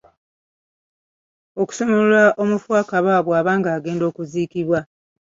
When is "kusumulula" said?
1.67-2.23